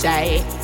say. 0.00 0.59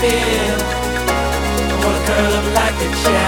feel. 0.00 0.58
I 1.70 1.76
wanna 1.82 2.06
curl 2.06 2.32
up 2.38 2.46
like 2.54 2.78
a 2.86 2.90
child. 3.02 3.27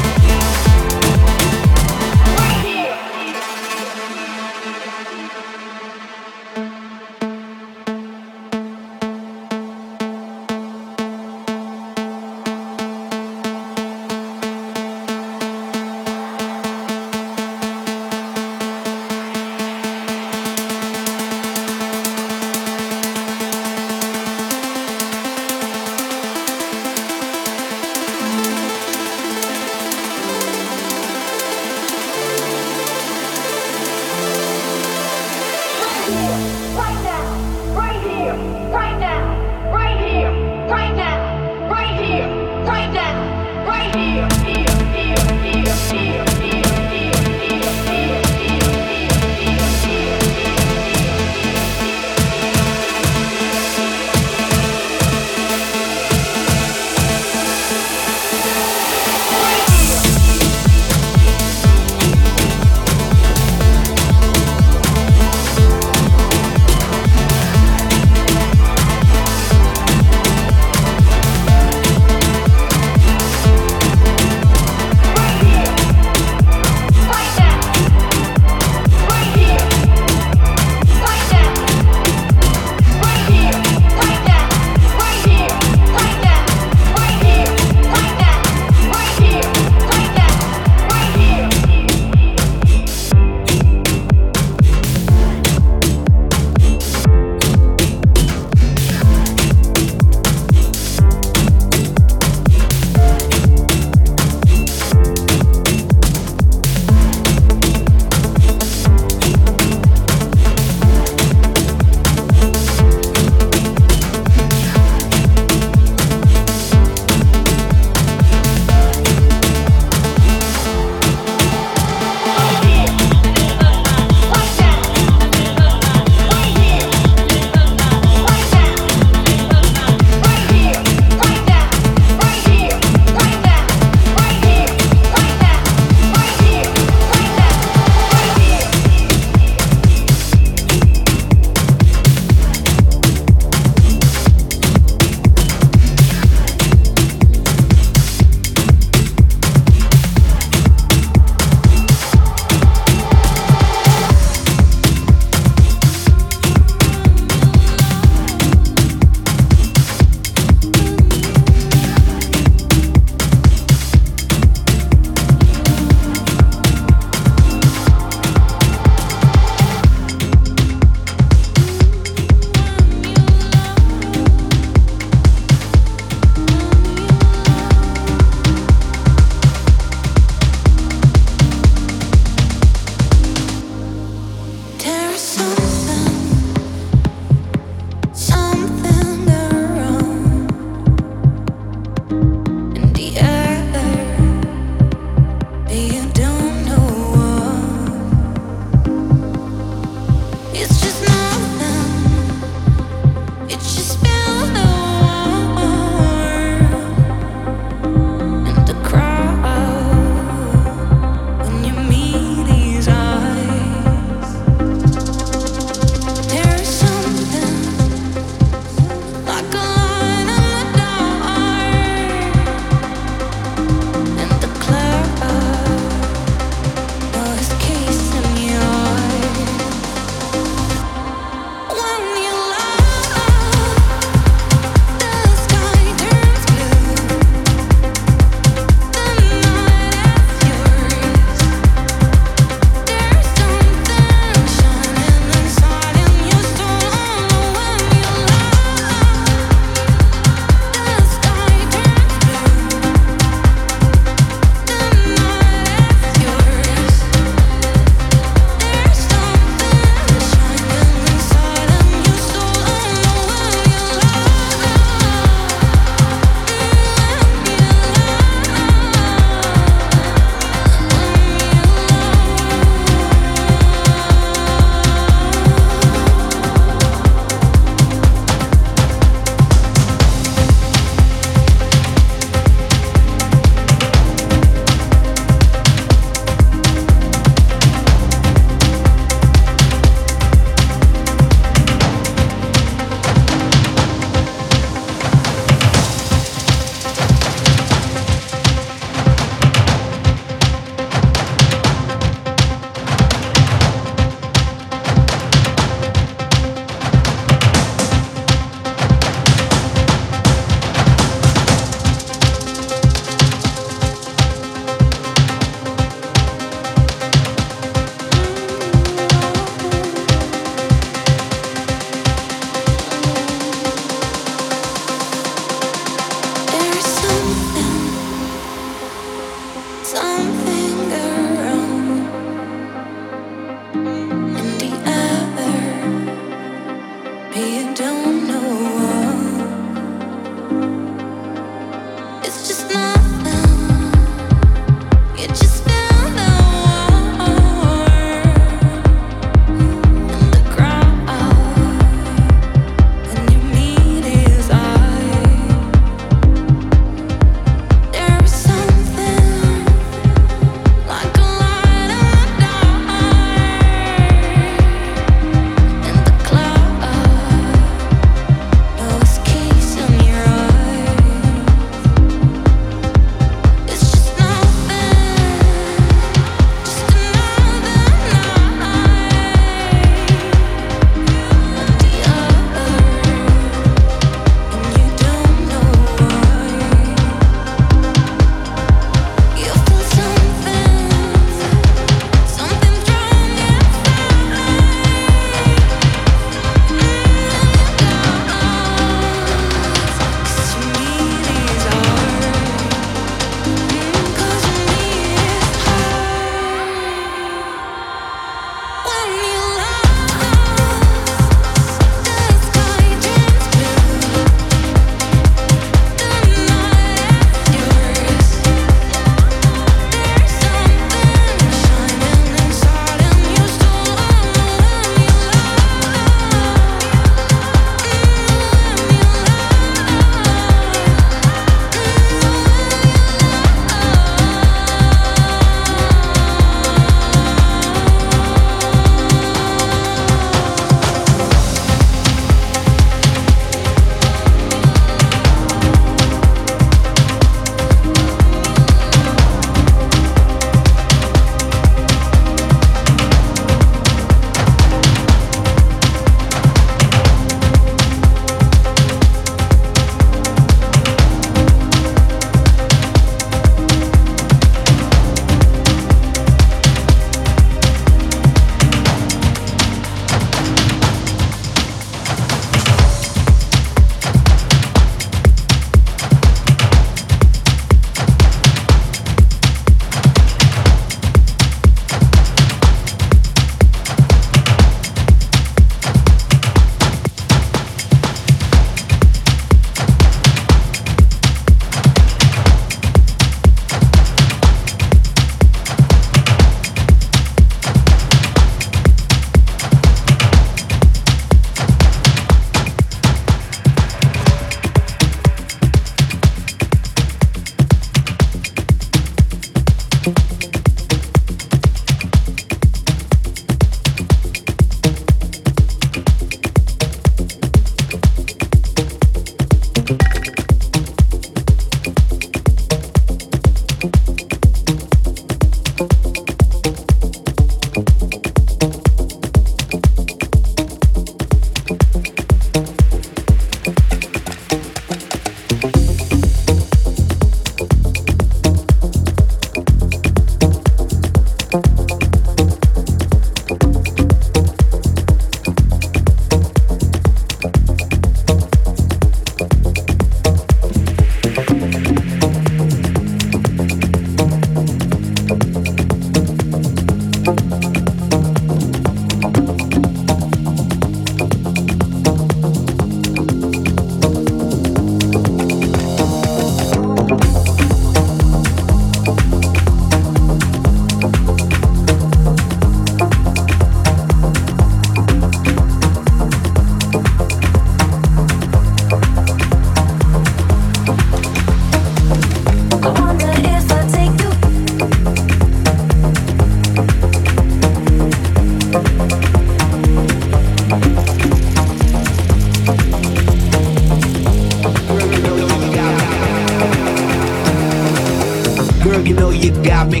Me. 599.92 600.00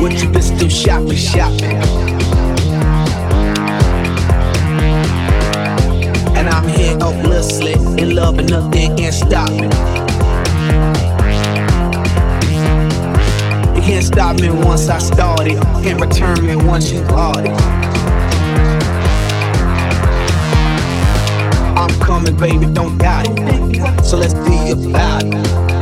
What 0.00 0.20
you 0.20 0.28
been 0.28 0.42
still 0.42 0.68
shopping, 0.68 1.16
shopping? 1.16 1.76
And 6.36 6.48
I'm 6.48 6.68
here 6.68 6.98
hopelessly 6.98 7.74
in 8.02 8.14
love 8.16 8.38
and 8.38 8.50
nothing 8.50 8.96
can 8.96 9.12
stop 9.12 9.50
me. 9.50 9.68
You 13.76 13.82
can't 13.82 14.04
stop 14.04 14.40
me 14.40 14.50
once 14.50 14.88
I 14.88 14.98
started. 14.98 15.62
Can't 15.82 16.00
return 16.00 16.44
me 16.44 16.56
once 16.56 16.90
you 16.90 17.00
bought 17.02 17.46
it. 17.46 17.52
I'm 21.76 21.94
coming, 22.00 22.36
baby, 22.36 22.66
don't 22.72 22.98
doubt 22.98 23.26
it. 23.28 24.04
So 24.04 24.16
let's 24.16 24.34
be 24.34 24.70
about 24.72 25.22
it. 25.24 25.73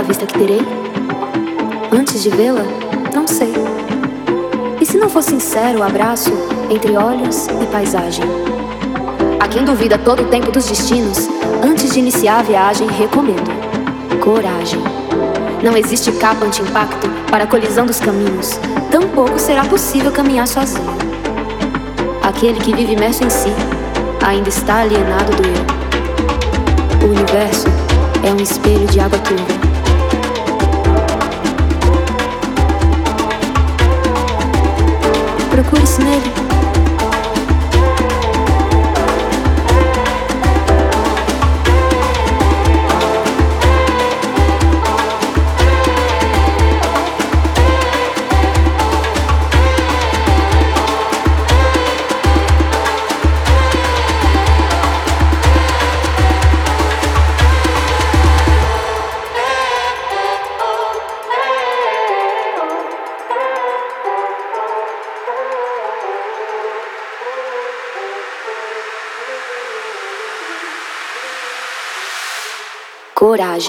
Bela 0.00 0.02
vista 0.02 0.26
que 0.26 0.38
terei? 0.38 0.60
Antes 1.92 2.22
de 2.22 2.30
vê-la, 2.30 2.62
não 3.14 3.26
sei. 3.26 3.52
E 4.80 4.86
se 4.86 4.96
não 4.96 5.10
for 5.10 5.22
sincero 5.22 5.80
o 5.80 5.82
abraço 5.82 6.32
entre 6.70 6.96
olhos 6.96 7.46
e 7.46 7.66
paisagem? 7.66 8.24
A 9.38 9.46
quem 9.48 9.64
duvida 9.64 9.98
todo 9.98 10.22
o 10.22 10.26
tempo 10.26 10.50
dos 10.50 10.66
destinos, 10.66 11.28
antes 11.62 11.92
de 11.92 11.98
iniciar 11.98 12.38
a 12.38 12.42
viagem, 12.42 12.88
recomendo 12.88 13.50
coragem. 14.20 14.80
Não 15.62 15.76
existe 15.76 16.10
capa 16.12 16.46
anti-impacto 16.46 17.08
para 17.30 17.44
a 17.44 17.46
colisão 17.46 17.84
dos 17.84 18.00
caminhos, 18.00 18.58
tampouco 18.90 19.38
será 19.38 19.64
possível 19.64 20.10
caminhar 20.10 20.46
sozinho. 20.46 20.96
Aquele 22.22 22.58
que 22.60 22.74
vive 22.74 22.92
imerso 22.92 23.24
em 23.24 23.30
si 23.30 23.52
ainda 24.24 24.48
está 24.48 24.80
alienado 24.80 25.32
do 25.36 25.42
eu. 25.42 27.06
O 27.06 27.10
universo 27.10 27.66
é 28.24 28.32
um 28.32 28.42
espelho 28.42 28.86
de 28.86 29.00
água 29.00 29.18
turva. 29.18 29.69
Procure-se 35.50 36.02
nele. 36.02 36.49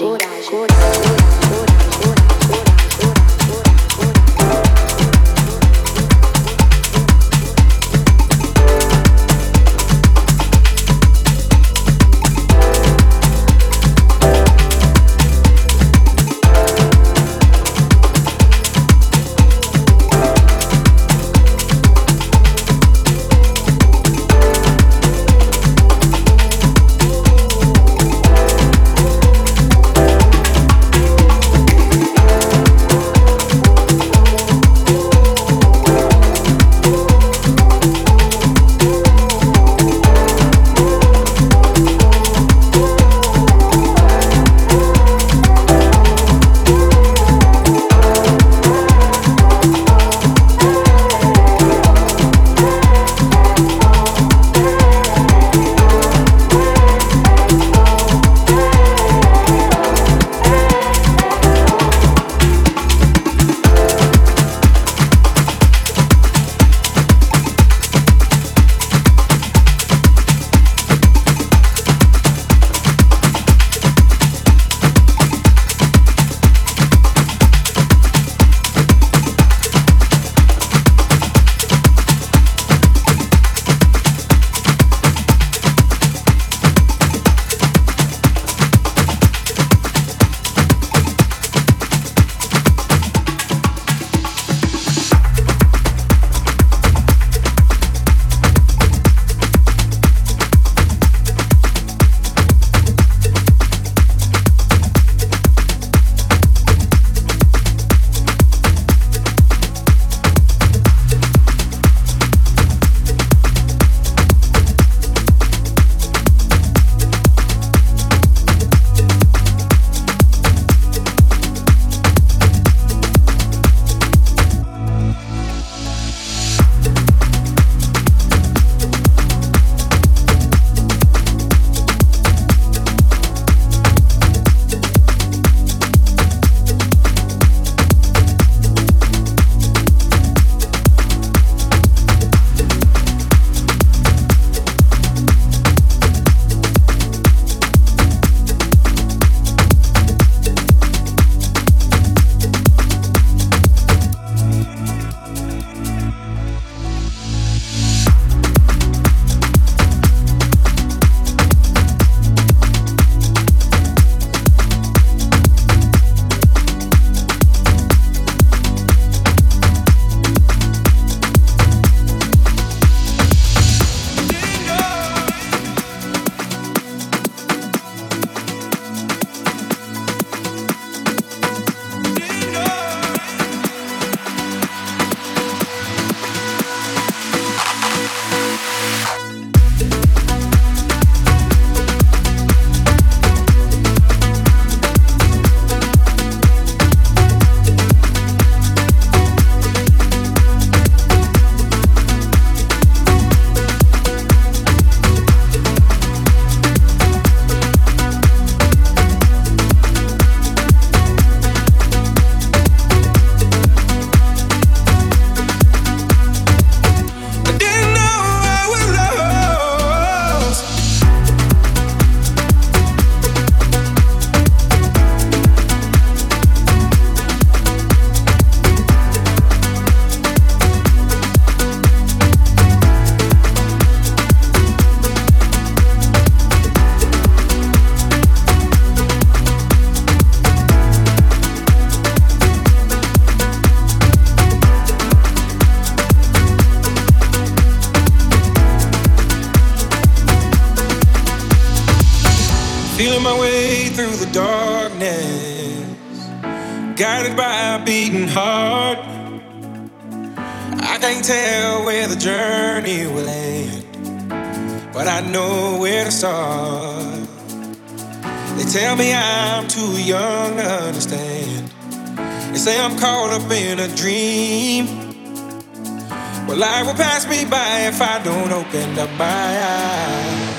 Coragem. 0.00 0.50
coragem. 0.50 0.91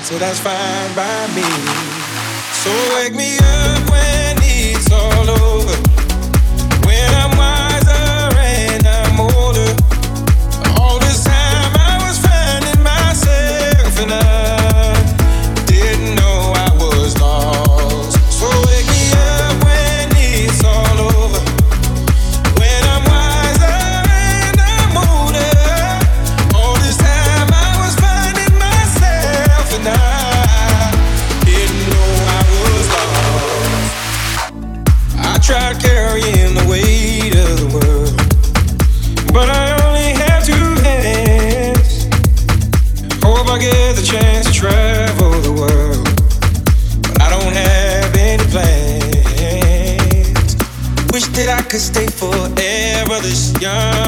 so 0.04 0.18
that's 0.18 0.38
fine 0.38 0.94
by 0.94 1.26
me. 1.34 1.42
So 2.52 2.70
wake 2.94 3.14
me 3.14 3.38
up 3.38 3.90
when 3.90 4.36
it's 4.42 4.92
all 4.92 5.30
over. 5.30 5.93
young. 53.64 54.03